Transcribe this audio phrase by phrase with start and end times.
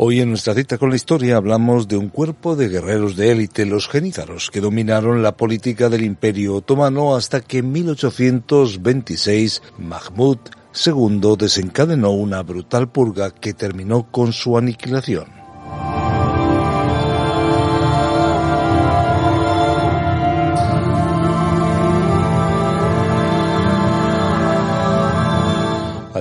[0.00, 3.66] Hoy en nuestra cita con la historia hablamos de un cuerpo de guerreros de élite,
[3.66, 10.38] los genízaros, que dominaron la política del Imperio Otomano hasta que en 1826 Mahmud
[10.86, 15.37] II desencadenó una brutal purga que terminó con su aniquilación.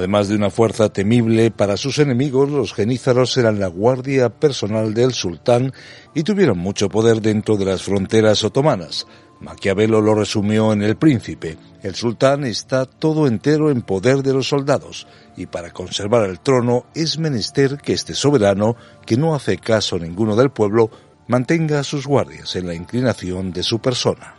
[0.08, 5.12] Además de una fuerza temible para sus enemigos, los genízaros eran la guardia personal del
[5.12, 5.74] sultán
[6.16, 9.06] y tuvieron mucho poder dentro de las fronteras otomanas.
[9.42, 11.58] Maquiavelo lo resumió en El Príncipe.
[11.84, 16.86] El sultán está todo entero en poder de los soldados, y para conservar el trono
[16.96, 20.90] es menester que este soberano, que no hace caso ninguno del pueblo,
[21.28, 24.37] mantenga a sus guardias en la inclinación de su persona.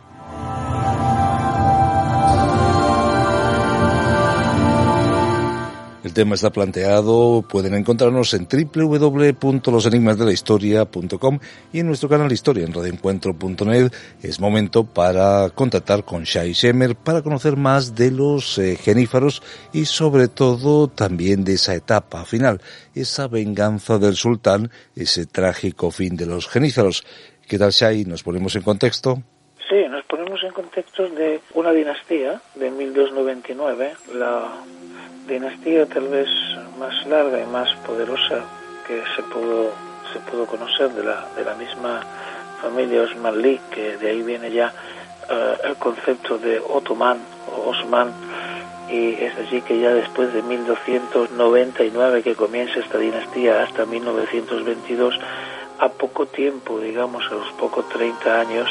[6.09, 11.39] El tema está planteado, pueden encontrarnos en www.losenigmasdelahistoria.com
[11.71, 13.91] y en nuestro canal Historia en radioencuentro.net.
[14.23, 19.85] Es momento para contactar con Shai Shemer para conocer más de los eh, genífaros y
[19.85, 22.59] sobre todo también de esa etapa final,
[22.95, 27.05] esa venganza del sultán, ese trágico fin de los genízaros.
[27.47, 28.05] ¿Qué tal Shai?
[28.05, 29.21] ¿Nos ponemos en contexto?
[29.69, 34.63] Sí, nos ponemos en contexto de una dinastía de 1299, la
[35.29, 36.27] dinastía tal vez
[36.79, 38.43] más larga y más poderosa
[38.87, 39.71] que se pudo
[40.11, 42.01] se pudo conocer de la de la misma
[42.61, 44.73] familia Osmanli que de ahí viene ya
[45.29, 47.19] eh, el concepto de otomán
[47.55, 48.11] o Osman
[48.89, 55.19] y es allí que ya después de 1299 que comienza esta dinastía hasta 1922
[55.79, 58.67] a poco tiempo digamos a los pocos 30 años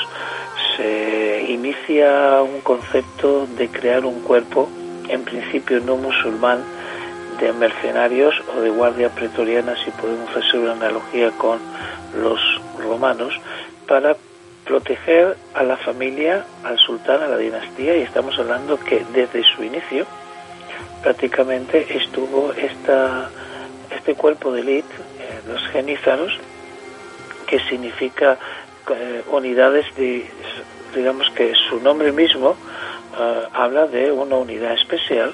[0.77, 4.69] se inicia un concepto de crear un cuerpo
[5.09, 6.63] en principio no musulmán,
[7.41, 11.59] de mercenarios o de guardia pretoriana, si podemos hacer una analogía con
[12.21, 12.41] los
[12.79, 13.39] romanos,
[13.87, 14.17] para
[14.65, 19.63] proteger a la familia, al sultán, a la dinastía, y estamos hablando que desde su
[19.63, 20.05] inicio
[21.03, 23.31] prácticamente estuvo esta,
[23.97, 26.39] este cuerpo de élite, eh, los genízaros,
[27.47, 28.37] que significa
[28.91, 30.29] eh, unidades de,
[30.95, 32.57] digamos que su nombre mismo
[33.53, 35.33] habla de una unidad especial,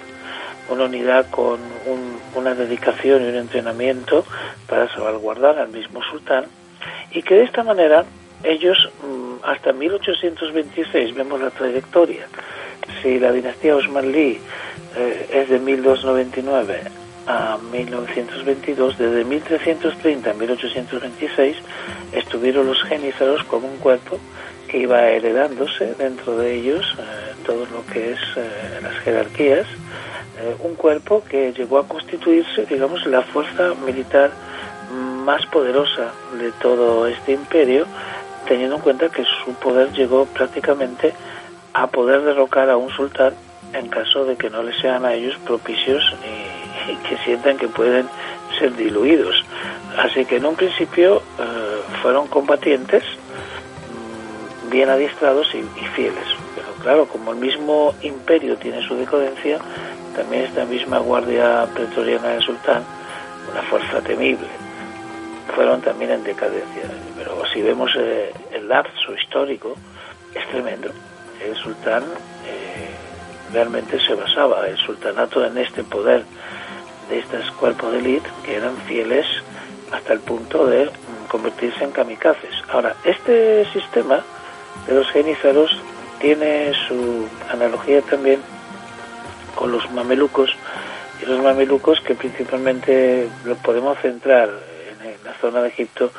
[0.68, 1.60] una unidad con
[2.34, 4.24] una dedicación y un entrenamiento
[4.68, 6.46] para salvaguardar al mismo sultán
[7.12, 8.04] y que de esta manera
[8.42, 12.26] ellos mm, hasta 1826 vemos la trayectoria.
[13.02, 14.38] Si la dinastía Osmanli
[14.96, 16.82] eh, es de 1299
[17.26, 21.56] a 1922, desde 1330 a 1826
[22.12, 24.18] estuvieron los genízaros como un cuerpo
[24.74, 29.66] iba heredándose dentro de ellos eh, todo lo que es eh, las jerarquías,
[30.38, 34.30] eh, un cuerpo que llegó a constituirse, digamos, la fuerza militar
[35.24, 37.86] más poderosa de todo este imperio,
[38.46, 41.14] teniendo en cuenta que su poder llegó prácticamente
[41.72, 43.34] a poder derrocar a un sultán
[43.72, 48.06] en caso de que no le sean a ellos propicios y, que sientan que pueden
[48.58, 49.44] ser diluidos.
[49.96, 51.22] Así que en un principio
[52.02, 53.02] fueron combatientes,
[54.74, 55.62] bien adiestrados y,
[55.94, 56.26] fieles.
[56.56, 59.58] Pero claro, como el mismo imperio tiene su decadencia,
[60.16, 62.82] también esta misma guardia pretoriana del sultán,
[63.50, 64.48] una fuerza temible,
[65.54, 66.82] fueron también en decadencia.
[67.16, 69.76] Pero si vemos eh, el lapso histórico,
[70.34, 70.90] es tremendo.
[71.40, 72.90] El sultán eh,
[73.52, 76.24] realmente se basaba, el sultanato, en este poder
[77.08, 79.26] de estos cuerpos de élite que eran fieles
[79.92, 80.90] hasta el punto de
[81.28, 82.54] convertirse en kamikazes.
[82.72, 84.24] Ahora, este sistema
[84.86, 85.80] de los genízaros
[86.20, 88.40] tiene su analogía también
[89.54, 90.54] con los mamelucos.
[91.22, 94.50] Y los mamelucos que principalmente lo podemos centrar
[95.44, 96.10] zona de Egipto,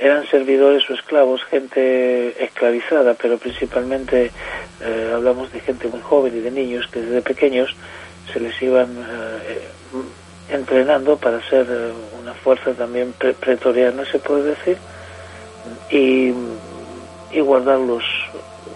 [0.00, 4.30] eran servidores o esclavos, gente esclavizada, pero principalmente
[4.80, 7.74] eh, hablamos de gente muy joven y de niños que desde pequeños
[8.32, 9.60] se les iban eh,
[10.48, 14.78] entrenando para ser eh, una fuerza también pretoriana, se puede decir,
[15.90, 16.32] y,
[17.32, 18.04] y guardar los,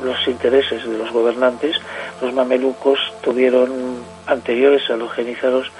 [0.02, 1.76] los intereses de los gobernantes.
[2.20, 5.70] Los mamelucos tuvieron, anteriores a los genízaros,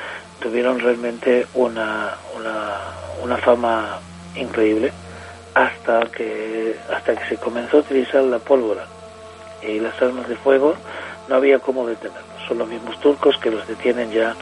[0.41, 2.81] tuvieron realmente una, una,
[3.23, 3.99] una fama
[4.35, 4.93] increíble
[5.55, 8.87] hasta que hasta que se comenzó a utilizar la pólvora
[9.63, 10.75] y las armas de fuego.
[11.29, 12.25] No había cómo detenerlos.
[12.47, 14.37] Son los mismos turcos que los detienen ya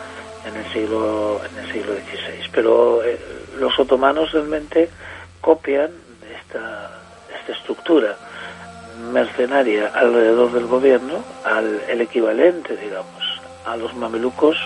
[0.44, 3.18] en el siglo en el siglo XVI pero eh,
[3.58, 4.88] los otomanos realmente
[5.40, 5.90] copian
[6.40, 7.03] esta
[7.52, 8.16] estructura
[9.12, 14.56] mercenaria alrededor del gobierno al el equivalente digamos a los mamelucos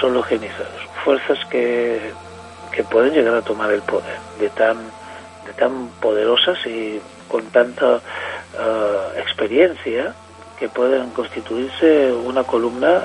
[0.00, 2.12] son los genizados fuerzas que
[2.72, 4.76] que pueden llegar a tomar el poder de tan
[5.58, 10.14] tan poderosas y con tanta uh, experiencia
[10.58, 13.02] que pueden constituirse una columna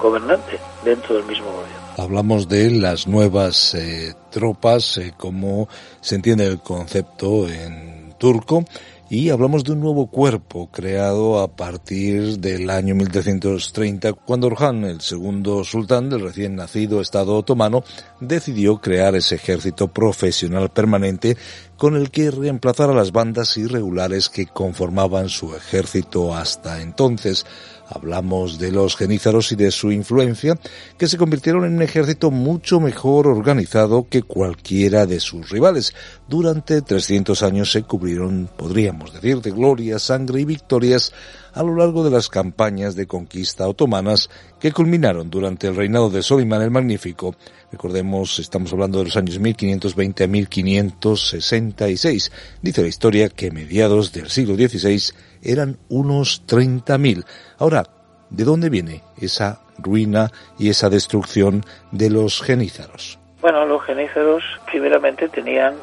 [0.00, 1.80] gobernante dentro del mismo gobierno.
[1.98, 5.68] Hablamos de las nuevas eh, tropas, eh, como
[6.00, 8.64] se entiende el concepto en turco,
[9.08, 15.00] y hablamos de un nuevo cuerpo creado a partir del año 1330, cuando Orhan, el
[15.00, 17.82] segundo sultán del recién nacido Estado otomano,
[18.20, 21.36] decidió crear ese ejército profesional permanente
[21.76, 27.46] con el que reemplazar a las bandas irregulares que conformaban su ejército hasta entonces.
[27.92, 30.56] Hablamos de los genízaros y de su influencia,
[30.96, 35.92] que se convirtieron en un ejército mucho mejor organizado que cualquiera de sus rivales.
[36.28, 41.12] Durante 300 años se cubrieron, podríamos decir, de gloria, sangre y victorias
[41.52, 46.22] a lo largo de las campañas de conquista otomanas que culminaron durante el reinado de
[46.22, 47.34] Solimán el Magnífico.
[47.70, 52.32] Recordemos, estamos hablando de los años 1520 a 1566.
[52.62, 57.24] Dice la historia que mediados del siglo XVI eran unos 30.000.
[57.58, 57.84] Ahora,
[58.30, 63.18] ¿de dónde viene esa ruina y esa destrucción de los genízaros?
[63.40, 65.74] Bueno, los genízaros primeramente tenían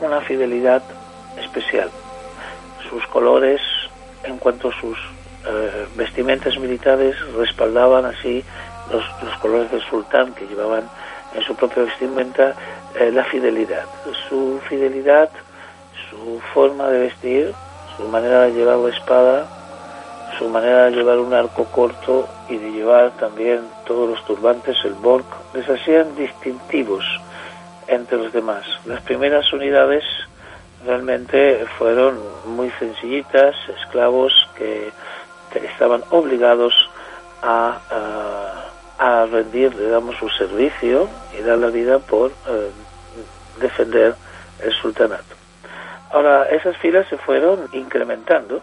[0.00, 0.82] una fidelidad
[1.38, 1.88] especial.
[2.88, 3.60] Sus colores,
[4.24, 4.98] en cuanto sus
[5.46, 8.44] eh, vestimentas militares, respaldaban así
[8.92, 9.04] los,
[9.38, 10.88] colores del sultán que llevaban
[11.34, 12.54] en su propia vestimenta
[12.98, 13.84] eh, la fidelidad.
[14.28, 15.30] Su fidelidad,
[16.10, 17.54] su forma de vestir,
[17.96, 19.46] su manera de llevar la espada,
[20.38, 24.94] su manera de llevar un arco corto y de llevar también todos los turbantes, el
[24.94, 27.04] bork, les hacían distintivos
[27.86, 28.64] entre los demás.
[28.86, 30.04] Las primeras unidades
[30.84, 34.92] realmente fueron muy sencillitas, esclavos que
[35.54, 36.72] estaban obligados
[37.42, 37.80] a,
[38.98, 42.70] a, rendir, digamos, su servicio y dar la vida por eh,
[43.60, 44.14] defender
[44.62, 45.34] el sultanato.
[46.12, 48.60] Ahora, esas filas se fueron incrementando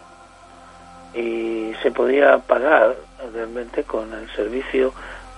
[1.14, 2.96] y se podía pagar
[3.32, 4.92] realmente con el servicio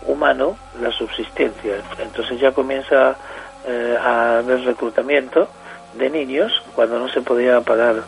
[0.06, 1.76] humano la subsistencia.
[1.99, 3.17] Entonces ya comienza
[3.67, 5.49] eh, a haber reclutamiento
[5.95, 8.05] de niños cuando no se podía pagar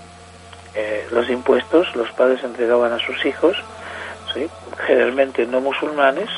[0.74, 3.56] eh, los impuestos, los padres entregaban a sus hijos,
[4.32, 4.48] ¿sí?
[4.86, 6.30] generalmente no musulmanes,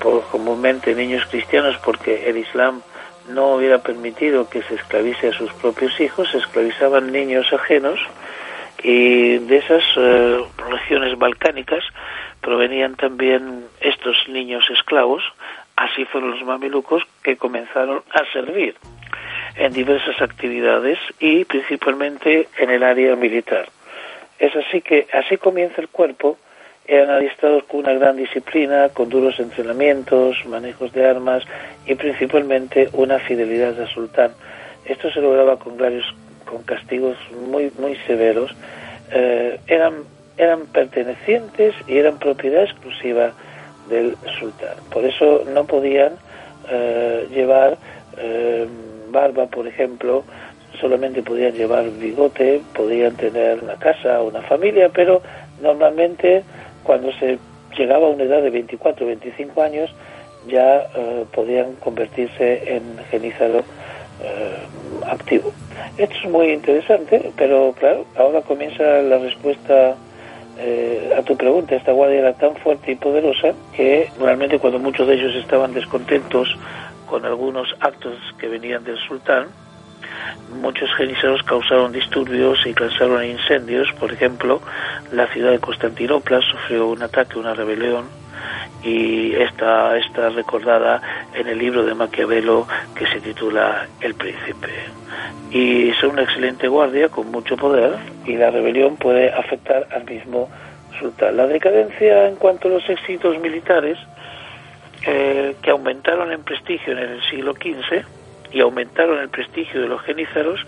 [0.00, 2.82] por, comúnmente niños cristianos porque el Islam
[3.28, 7.98] no hubiera permitido que se esclavice a sus propios hijos, se esclavizaban niños ajenos
[8.82, 11.84] y de esas eh, regiones balcánicas
[12.40, 15.22] provenían también estos niños esclavos,
[15.76, 18.76] así fueron los mamelucos que comenzaron a servir
[19.56, 23.68] en diversas actividades y principalmente en el área militar.
[24.38, 26.38] Es así que así comienza el cuerpo
[26.88, 31.44] eran adiestrados con una gran disciplina, con duros entrenamientos, manejos de armas
[31.84, 34.32] y principalmente una fidelidad al sultán.
[34.86, 36.06] Esto se lograba con varios
[36.46, 38.56] con castigos muy muy severos.
[39.12, 40.04] Eh, eran
[40.38, 43.32] eran pertenecientes y eran propiedad exclusiva
[43.90, 44.76] del sultán.
[44.90, 46.12] Por eso no podían
[46.70, 47.76] eh, llevar
[48.16, 48.66] eh,
[49.10, 50.24] barba, por ejemplo,
[50.80, 55.22] solamente podían llevar bigote, podían tener una casa, una familia, pero
[55.60, 56.42] normalmente
[56.82, 57.38] cuando se
[57.76, 59.90] llegaba a una edad de 24 o 25 años
[60.46, 63.58] ya eh, podían convertirse en genízaro
[64.22, 65.52] eh, activo.
[65.96, 69.94] Esto es muy interesante, pero claro, ahora comienza la respuesta
[70.58, 71.76] eh, a tu pregunta.
[71.76, 76.56] Esta guardia era tan fuerte y poderosa que realmente cuando muchos de ellos estaban descontentos
[77.08, 79.48] con algunos actos que venían del sultán,
[80.60, 83.88] muchos genízaros causaron disturbios y causaron incendios.
[83.98, 84.60] Por ejemplo,
[85.12, 88.06] la ciudad de Constantinopla sufrió un ataque, una rebelión,
[88.82, 91.02] y esta está recordada
[91.34, 94.68] en el libro de Maquiavelo que se titula El Príncipe.
[95.50, 100.48] Y son una excelente guardia con mucho poder y la rebelión puede afectar al mismo
[100.98, 101.36] sultán.
[101.36, 103.98] La decadencia en cuanto a los éxitos militares
[105.10, 108.04] eh, que aumentaron en prestigio en el siglo XV
[108.52, 110.60] y aumentaron el prestigio de los genízaros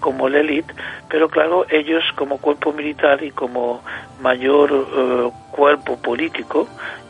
[0.00, 0.72] como la élite,
[1.10, 3.82] pero claro, ellos como cuerpo militar y como
[4.22, 6.66] mayor eh, cuerpo político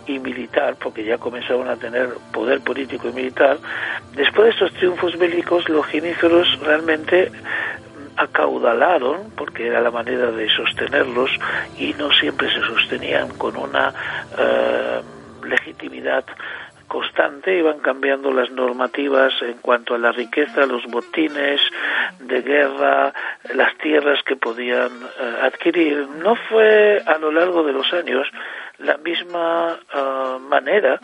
[0.09, 3.59] y militar, porque ya comenzaron a tener poder político y militar,
[4.17, 7.31] después de estos triunfos bélicos, los genízaros realmente
[8.17, 11.31] acaudalaron, porque era la manera de sostenerlos
[11.79, 13.95] y no siempre se sostenían con una
[14.37, 15.01] eh,
[15.45, 16.25] legitimidad
[16.93, 21.59] constante, iban cambiando las normativas en cuanto a la riqueza, los botines
[22.21, 23.15] de guerra,
[23.55, 26.07] las tierras que podían eh, adquirir.
[26.23, 28.29] No fue a lo largo de los años
[28.77, 31.01] la misma eh, manera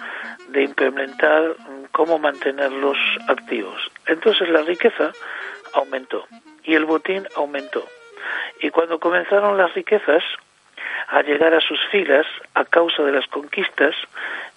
[0.50, 1.56] de implementar
[1.90, 3.80] cómo mantenerlos activos.
[4.06, 5.12] Entonces la riqueza
[5.72, 6.26] aumentó
[6.64, 7.82] y el botín aumentó.
[8.60, 10.22] Y cuando comenzaron las riquezas
[11.08, 13.94] a llegar a sus filas a causa de las conquistas,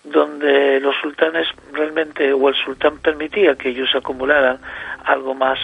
[0.04, 4.60] donde los sultanes realmente, o el sultán permitía que ellos acumularan
[5.06, 5.60] algo más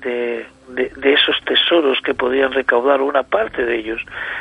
[0.00, 4.00] de, de, esos tesoros que podían recaudar una parte de ellos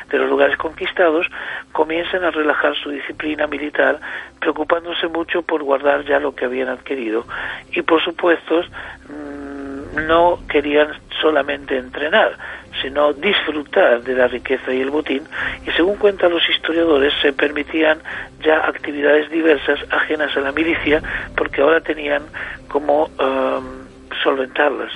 [0.09, 1.27] de los lugares conquistados,
[1.71, 3.99] comienzan a relajar su disciplina militar,
[4.39, 7.25] preocupándose mucho por guardar ya lo que habían adquirido.
[7.73, 9.50] Y por supuesto, mm,
[9.95, 10.89] no querían
[11.21, 12.37] solamente entrenar,
[12.81, 15.23] sino disfrutar de la riqueza y el botín,
[15.65, 17.99] y según cuentan los historiadores, se permitían
[18.43, 21.01] ya actividades diversas ajenas a la milicia,
[21.35, 22.23] porque ahora tenían
[22.67, 23.81] como um,
[24.23, 24.91] solventarlas.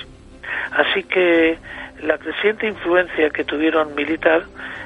[0.72, 1.58] Así que
[2.02, 4.44] la creciente influencia que tuvieron militar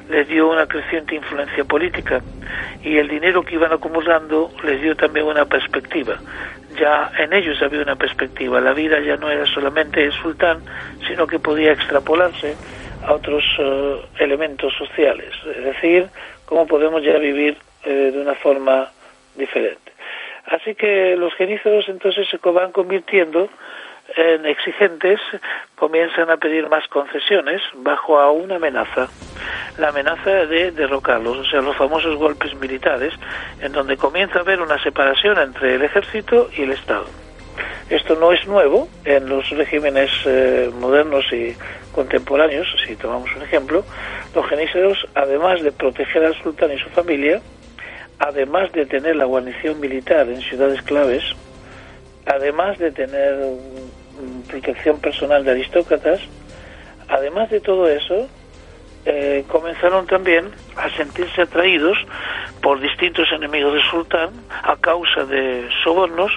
[0.09, 2.21] les dio una creciente influencia política
[2.83, 6.17] y el dinero que iban acumulando les dio también una perspectiva.
[6.77, 10.63] Ya en ellos había una perspectiva, la vida ya no era solamente el sultán,
[11.07, 12.55] sino que podía extrapolarse
[13.05, 16.07] a otros eh, elementos sociales, es decir,
[16.45, 18.89] cómo podemos ya vivir eh, de una forma
[19.35, 19.91] diferente.
[20.45, 23.49] Así que los genízaros entonces se van convirtiendo en
[24.17, 25.19] exigentes,
[25.75, 29.07] comienzan a pedir más concesiones bajo a una amenaza,
[29.77, 33.13] la amenaza de derrocarlos, o sea, los famosos golpes militares,
[33.61, 37.05] en donde comienza a haber una separación entre el ejército y el Estado.
[37.89, 41.55] Esto no es nuevo en los regímenes eh, modernos y
[41.91, 43.83] contemporáneos, si tomamos un ejemplo,
[44.33, 47.41] los geníceros, además de proteger al sultán y su familia,
[48.17, 51.23] además de tener la guarnición militar en ciudades claves,
[52.25, 53.35] además de tener
[54.47, 56.19] protección personal de aristócratas,
[57.07, 58.27] además de todo eso,
[59.05, 60.45] eh, comenzaron también
[60.77, 61.97] a sentirse atraídos
[62.61, 64.29] por distintos enemigos del sultán
[64.63, 66.31] a causa de sobornos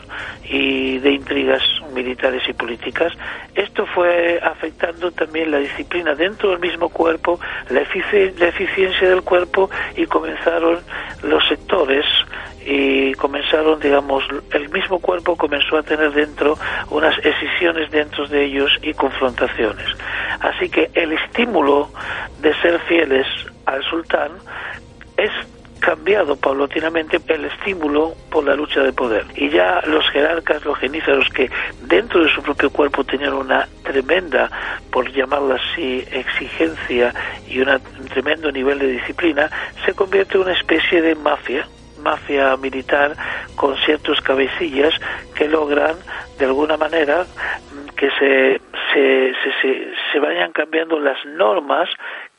[0.44, 1.62] y de intrigas
[1.92, 3.12] militares y políticas.
[3.54, 7.38] Esto fue afectando también la disciplina dentro del mismo cuerpo,
[7.68, 10.80] la, la eficiencia del cuerpo y comenzaron
[11.22, 12.06] los sectores
[12.66, 16.56] y comenzaron, digamos, el mismo cuerpo comenzó a tener dentro
[16.90, 19.86] unas escisiones dentro de ellos y confrontaciones.
[20.40, 21.90] Así que el estímulo
[22.40, 23.26] de ser fieles
[23.66, 24.32] al sultán
[25.16, 25.30] es
[25.84, 29.26] cambiado paulatinamente el estímulo por la lucha de poder.
[29.36, 31.50] Y ya los jerarcas, los genízaros, que
[31.82, 34.50] dentro de su propio cuerpo tenían una tremenda,
[34.90, 37.12] por llamarla así, exigencia
[37.46, 37.68] y un
[38.08, 39.50] tremendo nivel de disciplina,
[39.84, 41.68] se convierte en una especie de mafia
[42.04, 43.16] mafia militar
[43.56, 44.92] con ciertos cabecillas
[45.34, 45.96] que logran
[46.38, 47.24] de alguna manera
[47.96, 48.60] que se,
[48.92, 51.88] se, se, se, vayan cambiando las normas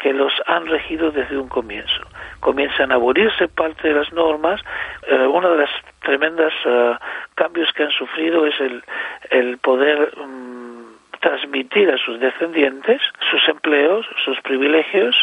[0.06, 2.04] que los han regido desde un comienzo.
[2.40, 4.62] Comienzan a abolirse parte de las normas.
[5.08, 5.70] Eh, una de las
[6.04, 6.94] tremendas uh,
[7.34, 8.84] cambios que han sufrido es el,
[9.32, 15.16] el poder um, transmitir a sus descendientes sus empleos, sus privilegios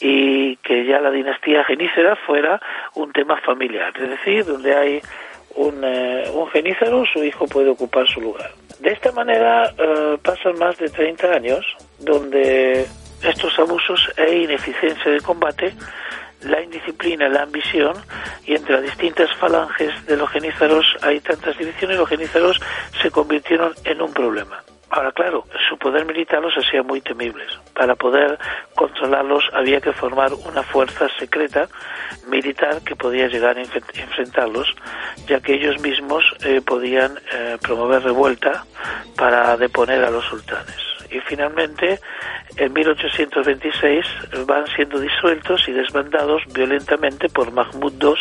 [0.00, 2.60] y que ya la dinastía genícera fuera
[2.96, 5.00] un tema familiar, es decir, donde hay
[5.54, 8.50] un, eh, un genízaro, su hijo puede ocupar su lugar.
[8.80, 11.64] De esta manera eh, pasan más de 30 años
[12.00, 12.84] donde
[13.22, 15.74] estos abusos e ineficiencia de combate,
[16.42, 17.94] la indisciplina, la ambición
[18.46, 22.60] y entre las distintas falanges de los genízaros hay tantas divisiones, los genízaros
[23.02, 24.62] se convirtieron en un problema.
[24.90, 27.46] Ahora, claro, su poder militar los hacía muy temibles.
[27.74, 28.38] Para poder
[28.74, 31.68] controlarlos había que formar una fuerza secreta
[32.26, 34.74] militar que podía llegar a enfrentarlos,
[35.26, 38.64] ya que ellos mismos eh, podían eh, promover revuelta
[39.14, 40.87] para deponer a los sultanes.
[41.10, 42.00] Y finalmente,
[42.56, 44.04] en 1826
[44.46, 48.14] van siendo disueltos y desbandados violentamente por Mahmud II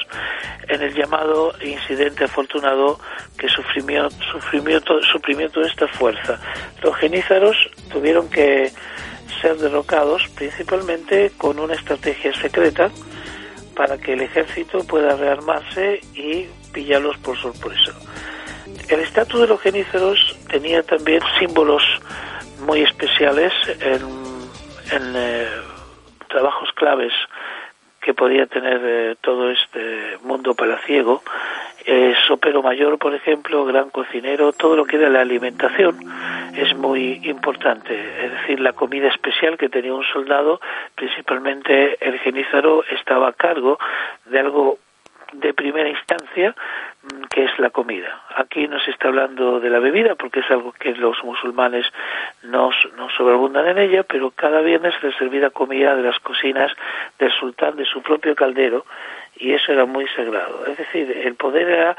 [0.70, 3.00] en el llamado incidente afortunado
[3.38, 6.39] que suprimió, suprimió, suprimió toda esta fuerza.
[6.82, 7.56] Los genízaros
[7.91, 8.72] tuvieron que
[9.41, 12.89] ser derrocados principalmente con una estrategia secreta
[13.75, 17.94] para que el ejército pueda rearmarse y pillarlos por sorpresa.
[18.89, 21.84] El estatus de los genízaros tenía también símbolos
[22.60, 25.48] muy especiales en, eh,
[26.28, 27.14] trabajos claves
[28.02, 31.22] que podía tener eh, todo este mundo palaciego.
[31.86, 35.98] Eh, sopero mayor, por ejemplo, gran cocinero, todo lo que era la alimentación
[36.56, 38.26] es muy importante.
[38.26, 40.60] Es decir, la comida especial que tenía un soldado,
[40.96, 43.80] principalmente el genízaro, estaba a cargo
[44.26, 44.80] de algo
[45.39, 46.56] de primera instancia
[47.03, 48.22] mm, que es la comida.
[48.36, 51.86] Aquí no se está hablando de la bebida porque es algo que los musulmanes
[52.44, 56.72] no, no sobreabundan en ella, pero cada viernes se servía comida de las cocinas
[57.20, 58.86] del sultán de su propio caldero
[59.36, 60.65] y eso era muy sagrado.
[60.65, 61.98] Es decir, el poder era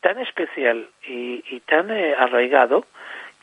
[0.00, 2.84] tan especial y, tan eh, arraigado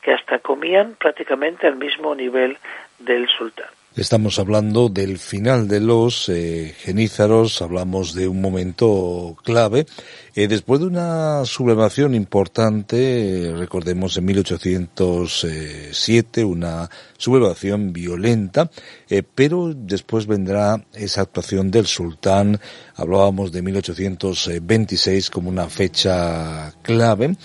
[0.02, 2.58] que hasta comían prácticamente al mismo nivel
[3.00, 3.70] del sultán.
[3.98, 9.86] Estamos hablando del final de los eh, genízaros, hablamos de un momento clave.
[10.34, 18.72] Eh, después de una sublevación importante, recordemos en 1807, una sublevación violenta,
[19.10, 22.62] eh, pero después vendrá esa actuación del sultán,
[22.96, 27.36] hablábamos de 1826 como una fecha clave.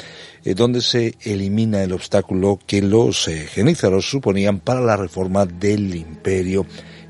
[0.47, 5.93] Eh, donde se elimina el obstáculo que los eh, genízaros suponían para la reforma del
[5.93, 6.36] imperio.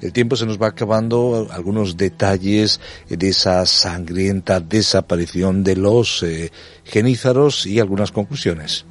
[0.02, 6.50] El tiempo se nos va acabando, algunos detalles de esa sangrienta desaparición de los eh,
[6.84, 8.86] genízaros y algunas conclusiones.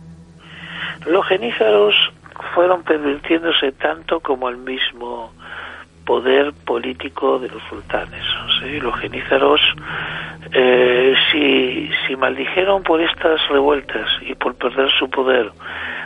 [1.06, 1.96] Los genízaros
[2.54, 5.32] fueron pervirtiéndose tanto como el mismo
[6.06, 8.24] poder político de los sultanes.
[8.82, 9.62] Los genízaros,
[10.52, 15.52] eh, si, si maldijeron por estas revueltas y por perder su poder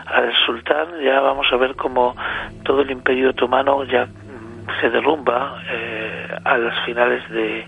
[0.06, 2.15] al sultán, ya vamos a ver cómo
[2.63, 7.68] todo el imperio otomano ya mm, se derrumba eh, a las finales de,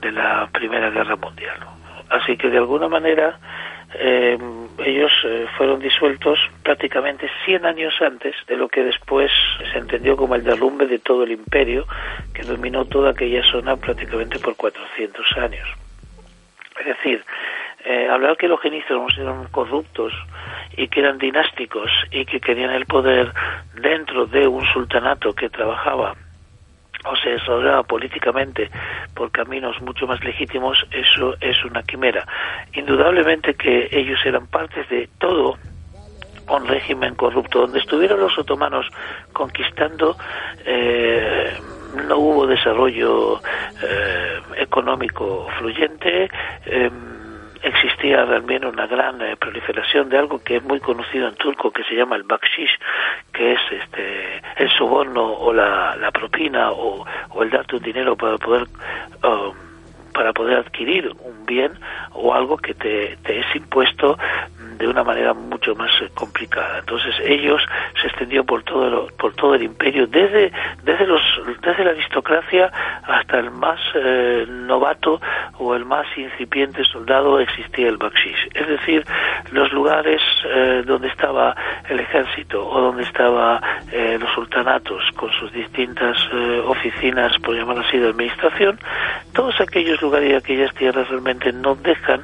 [0.00, 1.58] de la Primera Guerra Mundial.
[2.08, 3.38] Así que de alguna manera
[3.98, 4.38] eh,
[4.84, 9.30] ellos eh, fueron disueltos prácticamente 100 años antes de lo que después
[9.72, 11.86] se entendió como el derrumbe de todo el imperio
[12.34, 15.68] que dominó toda aquella zona prácticamente por 400 años.
[16.78, 17.24] Es decir,
[17.84, 20.12] eh, hablar que los genízaros eran corruptos
[20.76, 23.32] y que eran dinásticos y que querían el poder
[23.80, 26.14] dentro de un sultanato que trabajaba
[27.10, 28.70] o se desarrollaba políticamente
[29.14, 32.26] por caminos mucho más legítimos, eso es una quimera.
[32.72, 35.56] Indudablemente que ellos eran partes de todo
[36.48, 37.60] un régimen corrupto.
[37.60, 38.86] Donde estuvieron los otomanos
[39.32, 40.16] conquistando,
[40.64, 41.52] eh,
[42.08, 43.40] no hubo desarrollo
[43.82, 46.30] eh, económico fluyente.
[46.66, 46.90] Eh,
[47.62, 51.84] existía realmente una gran eh, proliferación de algo que es muy conocido en turco que
[51.84, 52.78] se llama el bakshish,
[53.32, 58.16] que es este el soborno o la, la propina o, o, el darte un dinero
[58.16, 58.66] para poder
[59.22, 59.65] um,
[60.16, 61.72] para poder adquirir un bien
[62.14, 64.16] o algo que te, te es impuesto
[64.78, 66.78] de una manera mucho más eh, complicada.
[66.80, 67.62] Entonces ellos
[68.00, 70.52] se extendió por todo por todo el imperio desde
[70.84, 71.20] desde los
[71.62, 72.70] desde la aristocracia
[73.04, 75.20] hasta el más eh, novato
[75.58, 78.48] o el más incipiente soldado existía el bakshish.
[78.54, 79.04] Es decir,
[79.52, 81.54] los lugares eh, donde estaba
[81.88, 83.60] el ejército o donde estaba
[84.20, 86.16] los sultanatos con sus distintas
[86.66, 88.78] oficinas, por llamar así, de administración,
[89.32, 92.22] todos aquellos lugares y aquellas tierras realmente no dejan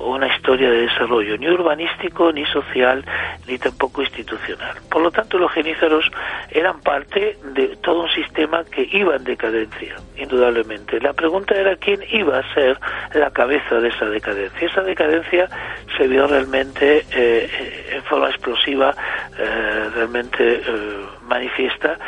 [0.00, 3.04] una historia de desarrollo ni urbanístico ni social,
[3.46, 4.76] ni tampoco institucional.
[4.90, 6.10] Por lo tanto, los genízaros
[6.50, 11.00] eran parte de todo un sistema que iba en decadencia, indudablemente.
[11.00, 12.78] La pregunta era quién iba a ser
[13.14, 14.68] la cabeza de esa decadencia.
[14.68, 15.48] Esa decadencia
[15.96, 18.94] se vio realmente eh, en forma explosiva,
[19.38, 21.98] eh, realmente eh, manifiesta,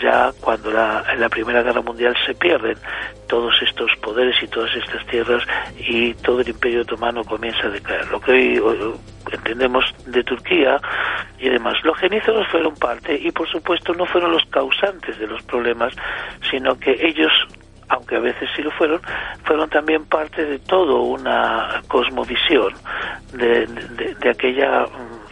[0.00, 2.76] ya cuando la, en la Primera Guerra Mundial se pierden
[3.28, 5.44] todos estos poderes y todas estas tierras
[5.78, 8.08] y todo el imperio otomano comienza a decaer.
[8.08, 8.94] Lo que hoy
[9.30, 10.80] entendemos de Turquía
[11.38, 11.76] y demás.
[11.84, 15.94] Los genízaros fueron parte y por supuesto no fueron los causantes de los problemas,
[16.50, 17.32] sino que ellos
[17.90, 19.02] aunque a veces sí lo fueron,
[19.44, 22.72] fueron también parte de toda una cosmovisión
[23.32, 23.68] de,
[24.28, 24.86] aquella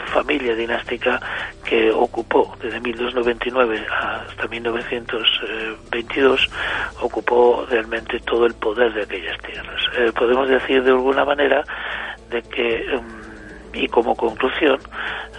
[0.06, 1.20] familia dinástica
[1.64, 6.50] que ocupó desde 1299 hasta 1922,
[7.00, 9.80] ocupó realmente todo el poder de aquellas tierras.
[9.96, 11.62] Eh, podemos decir de alguna manera
[12.30, 14.80] de que, mm, y como conclusión,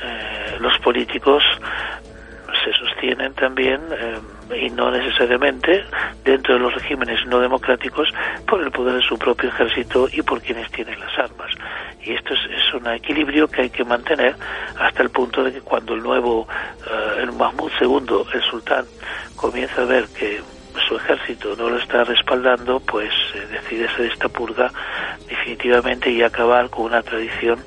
[0.03, 1.43] eh, los políticos
[2.63, 4.19] se sostienen también eh,
[4.55, 5.83] y no necesariamente
[6.23, 8.09] dentro de los regímenes no democráticos
[8.47, 11.51] por el poder de su propio ejército y por quienes tienen las armas.
[12.03, 14.35] Y esto es, un equilibrio que hay que mantener
[14.79, 16.47] hasta el punto de que cuando el nuevo,
[16.85, 18.85] eh, el Mahmud II, el sultán,
[19.35, 20.39] comienza a ver que
[20.87, 24.71] su ejército no lo está respaldando, pues eh, decide hacer esta purga
[25.27, 27.59] definitivamente y acabar con una tradición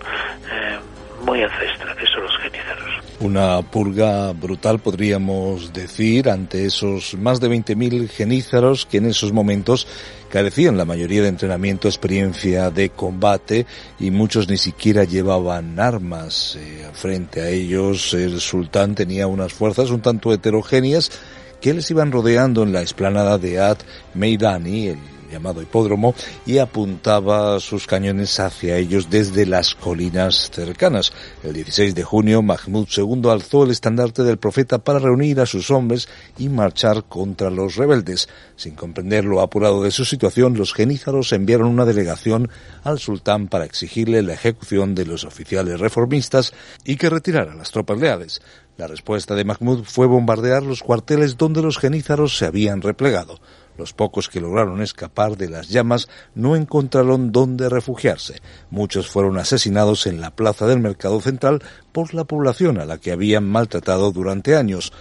[0.50, 0.78] eh,
[1.24, 3.01] muy ancestral, que son los genízaros.
[3.22, 9.86] Una purga brutal, podríamos decir, ante esos más de 20.000 genízaros que en esos momentos
[10.28, 13.64] carecían la mayoría de entrenamiento, experiencia de combate
[14.00, 16.58] y muchos ni siquiera llevaban armas.
[16.58, 21.12] Eh, frente a ellos el sultán tenía unas fuerzas un tanto heterogéneas
[21.60, 23.78] que les iban rodeando en la explanada de Ad
[24.14, 24.98] Meidani, el
[25.32, 26.14] llamado hipódromo,
[26.46, 31.12] y apuntaba sus cañones hacia ellos desde las colinas cercanas.
[31.42, 35.70] El 16 de junio, Mahmud II alzó el estandarte del profeta para reunir a sus
[35.70, 38.28] hombres y marchar contra los rebeldes.
[38.56, 42.50] Sin comprender lo apurado de su situación, los genízaros enviaron una delegación
[42.84, 46.52] al sultán para exigirle la ejecución de los oficiales reformistas
[46.84, 48.42] y que retirara las tropas leales.
[48.76, 53.38] La respuesta de Mahmud fue bombardear los cuarteles donde los genízaros se habían replegado.
[53.78, 58.40] Los pocos que lograron escapar de las llamas no encontraron dónde refugiarse.
[58.70, 63.12] Muchos fueron asesinados en la plaza del mercado central por la población a la que
[63.12, 64.92] habían maltratado durante años.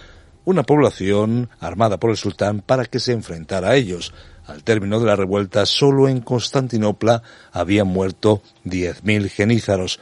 [0.44, 4.12] Una población armada por el sultán para que se enfrentara a ellos.
[4.46, 10.00] Al término de la revuelta, solo en Constantinopla habían muerto diez mil genízaros.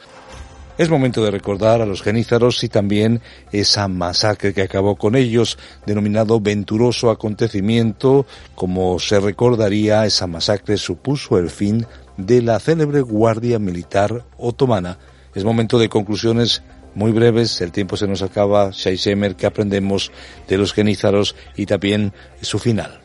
[0.81, 5.59] Es momento de recordar a los genízaros y también esa masacre que acabó con ellos,
[5.85, 11.85] denominado venturoso acontecimiento, como se recordaría, esa masacre supuso el fin
[12.17, 14.97] de la célebre Guardia Militar Otomana.
[15.35, 16.63] Es momento de conclusiones
[16.95, 20.11] muy breves, el tiempo se nos acaba, Shaisemer, que aprendemos
[20.47, 23.01] de los genízaros y también su final.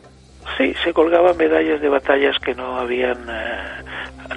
[0.57, 3.83] Sí, se colgaban medallas de batallas que no habían eh,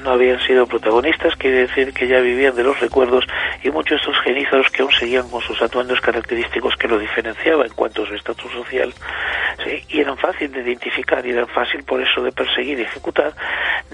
[0.02, 3.24] no habían sido protagonistas, quiere decir que ya vivían de los recuerdos
[3.62, 7.66] y muchos de estos genízaros que aún seguían con sus atuendos característicos que lo diferenciaban
[7.66, 8.92] en cuanto a su estatus social,
[9.88, 13.32] y eran fáciles de identificar y eran fácil por eso de perseguir y ejecutar,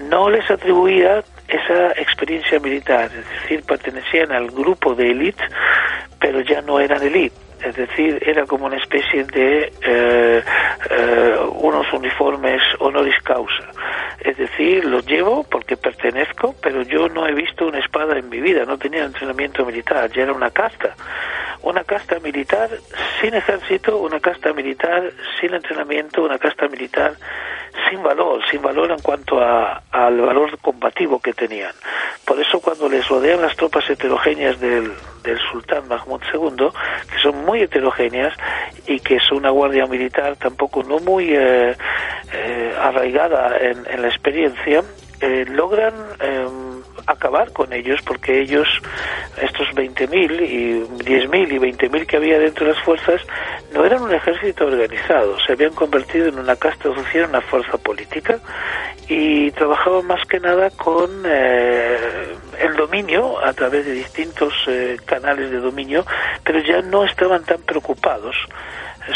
[0.09, 5.43] no les atribuía esa experiencia militar, es decir, pertenecían al grupo de élite,
[6.19, 7.35] pero ya no eran élite.
[7.63, 10.43] Es decir, era como una especie de eh,
[10.91, 13.67] eh, unos uniformes honoris causa.
[14.19, 18.41] Es decir, los llevo porque pertenezco, pero yo no he visto una espada en mi
[18.41, 20.95] vida, no tenía entrenamiento militar, ya era una casta.
[21.63, 22.69] Una casta militar
[23.21, 27.15] sin ejército, una casta militar sin entrenamiento, una casta militar
[27.89, 31.73] sin valor, sin valor en cuanto a, al valor combativo que tenían.
[32.25, 34.91] Por eso cuando les rodean las tropas heterogéneas del,
[35.23, 36.67] del sultán Mahmud II,
[37.11, 38.33] que son muy heterogéneas
[38.87, 41.75] y que es una guardia militar tampoco no muy eh,
[42.77, 44.83] arraigada en, en, la experiencia,
[45.19, 48.67] eh, logran em, acabar con ellos porque ellos,
[49.41, 53.21] estos 20.000 y 10.000 y 20.000 que había dentro de las fuerzas,
[53.73, 58.39] no eran un ejército organizado, se habían convertido en una casta social, una fuerza política
[59.07, 61.97] y trabajaban más que nada con eh,
[62.59, 66.05] el dominio a través de distintos eh, canales de dominio,
[66.43, 68.35] pero ya no estaban tan preocupados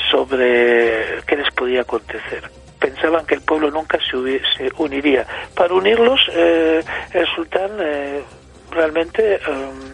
[0.09, 4.17] sobre qué les podía acontecer pensaban que el pueblo nunca se,
[4.77, 5.25] uniría.
[5.55, 8.23] Para unirlos, eh, el sultán eh,
[8.71, 9.93] realmente em,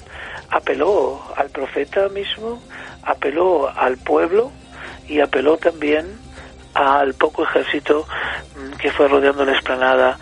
[0.50, 2.64] apeló al profeta mismo,
[3.04, 4.52] apeló al pueblo
[5.08, 6.06] y apeló también
[6.74, 8.08] al poco ejército
[8.56, 10.18] mm, que fue rodeando la explanada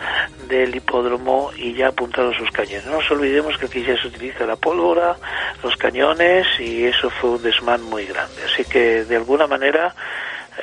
[0.48, 2.86] del hipódromo y ya apuntaron sus cañones.
[2.86, 5.16] No nos olvidemos que aquí ya se utiliza la pólvora,
[5.62, 8.42] los cañones y eso fue un desmán muy grande.
[8.44, 9.94] Así que de alguna manera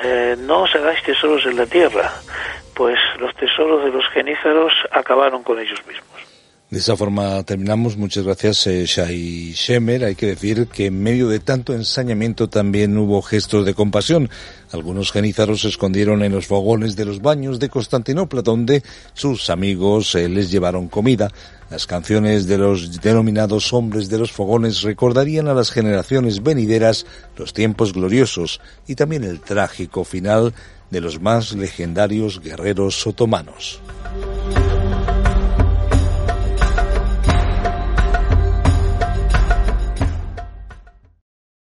[0.02, 2.12] eh, no os hagáis tesoros en la tierra,
[2.74, 6.33] pues los tesoros de los genízaros acabaron con ellos mismos.
[6.74, 7.98] De esa forma terminamos.
[7.98, 10.06] Muchas gracias, eh, Shai Shemer.
[10.06, 14.28] Hay que decir que en medio de tanto ensañamiento también hubo gestos de compasión.
[14.72, 18.82] Algunos genízaros se escondieron en los fogones de los baños de Constantinopla, donde
[19.14, 21.30] sus amigos eh, les llevaron comida.
[21.70, 27.06] Las canciones de los denominados hombres de los fogones recordarían a las generaciones venideras
[27.38, 30.56] los tiempos gloriosos y también el trágico final
[30.90, 33.80] de los más legendarios guerreros otomanos.